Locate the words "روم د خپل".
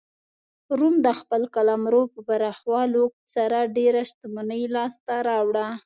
0.79-1.41